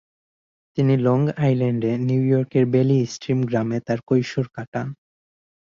[0.77, 4.87] তিনি লং আইল্যান্ডে নিউ ইয়র্কের ভ্যালি স্ট্রিম গ্রামে তার কৈশোর কাটান।